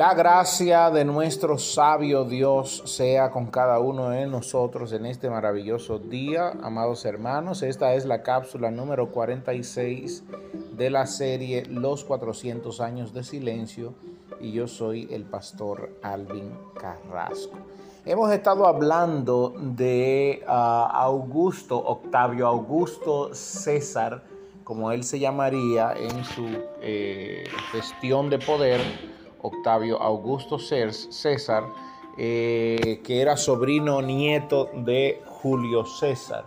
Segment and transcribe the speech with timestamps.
[0.00, 5.98] La gracia de nuestro sabio Dios sea con cada uno de nosotros en este maravilloso
[5.98, 7.62] día, amados hermanos.
[7.62, 10.24] Esta es la cápsula número 46
[10.72, 13.92] de la serie Los 400 años de silencio
[14.40, 17.58] y yo soy el pastor Alvin Carrasco.
[18.06, 24.22] Hemos estado hablando de ah, Augusto, Octavio Augusto César,
[24.64, 26.46] como él se llamaría en su
[26.80, 28.80] eh, gestión de poder
[29.42, 31.64] Octavio Augusto César,
[32.18, 36.44] eh, que era sobrino nieto de Julio César.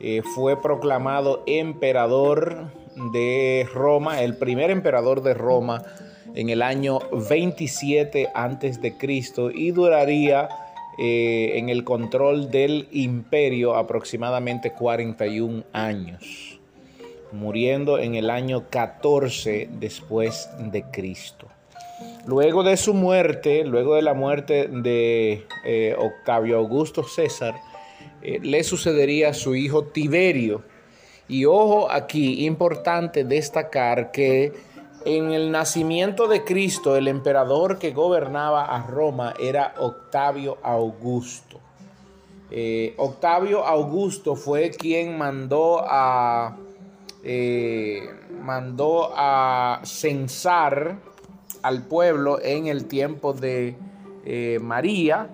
[0.00, 2.72] Eh, fue proclamado emperador
[3.12, 5.84] de Roma, el primer emperador de Roma
[6.34, 6.98] en el año
[7.28, 10.48] 27 antes de Cristo y duraría
[10.98, 16.60] eh, en el control del imperio aproximadamente 41 años,
[17.32, 21.48] muriendo en el año 14 después de Cristo.
[22.24, 27.56] Luego de su muerte, luego de la muerte de eh, Octavio Augusto César,
[28.22, 30.62] eh, le sucedería su hijo Tiberio.
[31.26, 34.52] Y ojo aquí, importante destacar que
[35.04, 41.58] en el nacimiento de Cristo, el emperador que gobernaba a Roma era Octavio Augusto.
[42.52, 46.56] Eh, Octavio Augusto fue quien mandó a,
[48.40, 51.11] mandó a censar
[51.62, 53.76] al pueblo en el tiempo de
[54.24, 55.28] eh, María,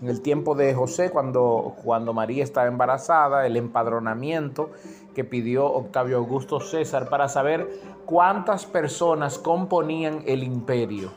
[0.00, 4.70] en el tiempo de José, cuando, cuando María estaba embarazada, el empadronamiento
[5.14, 7.68] que pidió Octavio Augusto César para saber
[8.04, 11.10] cuántas personas componían el imperio.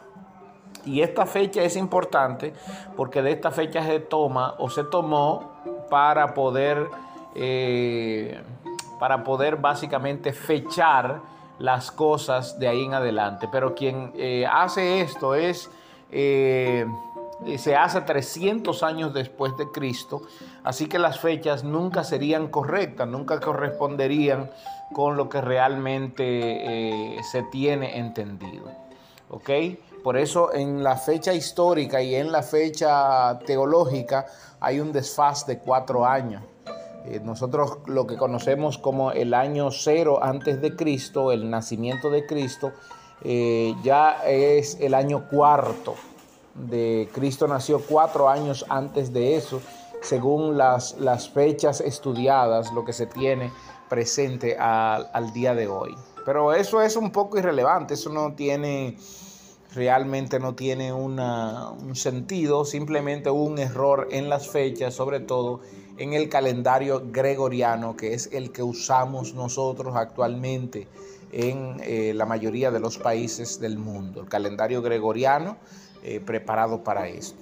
[0.86, 2.54] Y esta fecha es importante
[2.96, 5.52] porque de esta fecha se toma o se tomó
[5.90, 6.88] para poder,
[7.36, 8.42] eh,
[9.00, 11.22] para poder básicamente fechar
[11.60, 13.48] las cosas de ahí en adelante.
[13.52, 15.70] Pero quien eh, hace esto es,
[16.12, 16.86] eh,
[17.58, 20.22] se hace 300 años después de Cristo,
[20.64, 24.50] así que las fechas nunca serían correctas, nunca corresponderían
[24.94, 28.66] con lo que realmente eh, se tiene entendido.
[29.30, 29.50] ¿Ok?
[30.04, 34.26] Por eso en la fecha histórica y en la fecha teológica
[34.60, 36.42] hay un desfaz de cuatro años.
[37.10, 42.26] Eh, nosotros lo que conocemos como el año cero antes de Cristo, el nacimiento de
[42.26, 42.72] Cristo,
[43.24, 45.96] eh, ya es el año cuarto
[46.54, 49.62] de Cristo nació cuatro años antes de eso,
[50.02, 53.52] según las, las fechas estudiadas, lo que se tiene
[53.90, 55.96] presente al día de hoy.
[56.26, 58.98] Pero eso es un poco irrelevante, eso no tiene
[59.74, 65.62] realmente no tiene un sentido, simplemente un error en las fechas, sobre todo
[66.00, 70.88] en el calendario gregoriano, que es el que usamos nosotros actualmente
[71.32, 75.58] en eh, la mayoría de los países del mundo, el calendario gregoriano
[76.02, 77.38] eh, preparado para esto.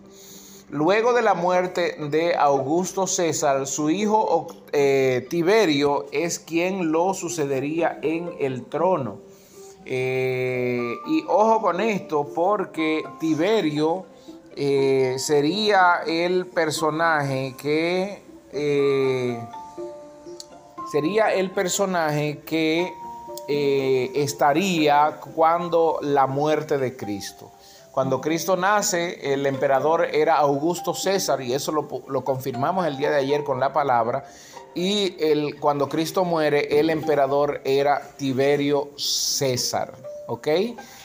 [0.69, 7.99] Luego de la muerte de Augusto César, su hijo eh, Tiberio es quien lo sucedería
[8.01, 9.19] en el trono.
[9.85, 14.05] Y ojo con esto, porque Tiberio
[15.15, 19.39] sería el personaje que eh,
[20.91, 22.93] sería el personaje que
[23.47, 27.51] estaría cuando la muerte de Cristo.
[27.91, 33.09] Cuando Cristo nace, el emperador era Augusto César, y eso lo, lo confirmamos el día
[33.09, 34.25] de ayer con la palabra.
[34.75, 39.95] Y el, cuando Cristo muere, el emperador era Tiberio César.
[40.27, 40.47] ¿Ok?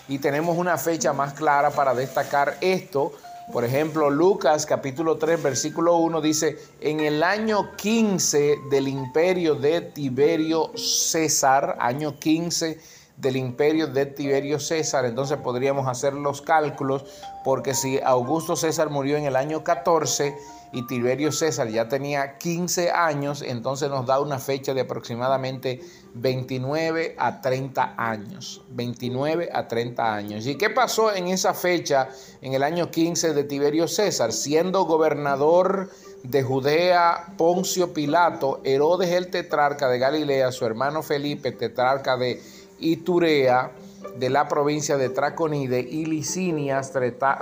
[0.09, 3.13] Y tenemos una fecha más clara para destacar esto.
[3.51, 9.81] Por ejemplo, Lucas capítulo 3, versículo 1 dice, en el año 15 del imperio de
[9.81, 12.79] Tiberio César, año 15
[13.17, 17.05] del imperio de Tiberio César, entonces podríamos hacer los cálculos,
[17.45, 20.34] porque si Augusto César murió en el año 14,
[20.73, 25.81] y Tiberio César ya tenía 15 años, entonces nos da una fecha de aproximadamente
[26.15, 28.62] 29 a 30 años.
[28.70, 30.47] 29 a 30 años.
[30.47, 32.09] ¿Y qué pasó en esa fecha,
[32.41, 34.32] en el año 15 de Tiberio César?
[34.32, 35.91] Siendo gobernador
[36.23, 42.41] de Judea Poncio Pilato, Herodes el tetrarca de Galilea, su hermano Felipe, tetrarca de
[42.82, 43.73] Iturea,
[44.17, 46.93] de la provincia de Traconide y Licinias,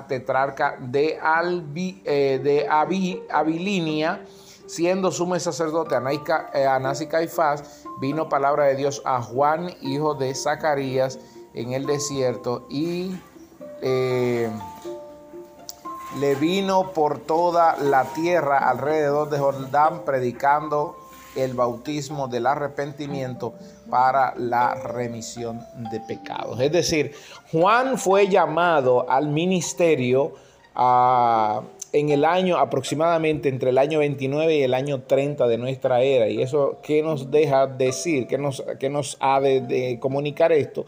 [0.09, 4.25] tetrarca de, Albi, eh, de Abilinia,
[4.67, 5.97] siendo sumo sacerdote
[6.55, 11.19] eh, Anás y Caifás, vino palabra de Dios a Juan, hijo de Zacarías,
[11.55, 13.19] en el desierto y
[13.83, 14.49] eh,
[16.19, 20.97] le vino por toda la tierra alrededor de Jordán predicando
[21.37, 23.55] el bautismo del arrepentimiento
[23.89, 25.61] para la remisión
[25.91, 26.61] de pecados.
[26.61, 27.13] Es decir,
[27.53, 30.35] Juan fue llamado al ministerio
[30.75, 31.63] a
[31.93, 36.29] en el año aproximadamente entre el año 29 y el año 30 de nuestra era.
[36.29, 38.27] ¿Y eso qué nos deja decir?
[38.27, 40.85] ¿Qué nos, nos ha de, comunicar esto?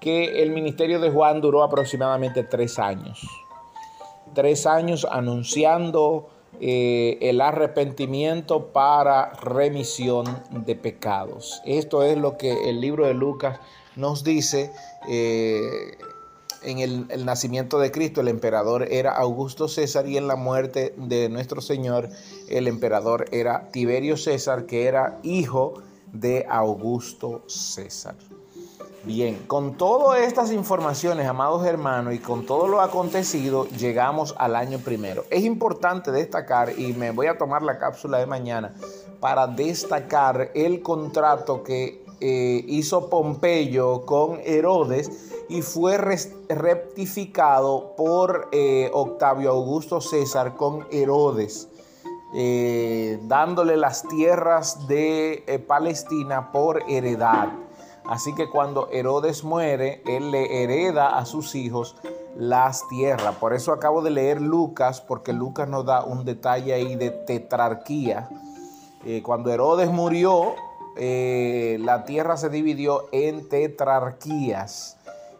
[0.00, 3.20] Que el ministerio de Juan duró aproximadamente tres años.
[4.34, 6.28] Tres años anunciando
[6.60, 11.60] eh, el arrepentimiento para remisión de pecados.
[11.64, 13.58] Esto es lo que el libro de Lucas
[13.96, 14.70] nos dice.
[15.08, 15.98] Eh,
[16.62, 21.28] en el, nacimiento de Cristo el emperador era Augusto César y en la muerte de
[21.28, 22.08] nuestro Señor
[22.48, 25.74] el emperador era Tiberio César, que era hijo
[26.12, 28.16] de Augusto César.
[29.06, 34.80] Bien, con todas estas informaciones, amados hermanos, y con todo lo acontecido, llegamos al año
[34.80, 35.22] primero.
[35.30, 38.74] Es importante destacar, y me voy a tomar la cápsula de mañana,
[39.20, 45.08] para destacar el contrato que eh, hizo Pompeyo con Herodes
[45.48, 51.68] y fue rectificado por eh, Octavio Augusto César con Herodes,
[52.34, 57.65] eh, dándole las tierras de Palestina por heredad.
[58.08, 61.96] Así que cuando Herodes muere, él le hereda a sus hijos
[62.36, 63.34] las tierras.
[63.36, 68.28] Por eso acabo de leer Lucas, porque Lucas nos da un detalle ahí de tetrarquía.
[69.22, 70.54] cuando Herodes murió,
[70.96, 74.96] la tierra se dividió en tetrarquías.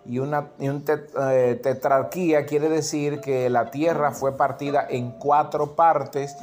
[0.09, 6.37] Y una, eh, tetrarquía quiere decir que la tierra fue partida en cuatro partes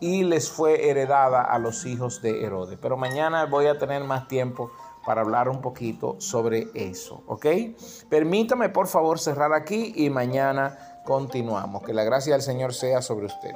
[0.00, 2.78] y les fue heredada a los hijos de Herodes.
[2.80, 4.70] Pero mañana voy a tener más tiempo
[5.10, 7.44] para hablar un poquito sobre eso, ¿ok?
[8.08, 11.82] Permítame por favor cerrar aquí y mañana continuamos.
[11.82, 13.50] Que la gracia del Señor sea sobre usted.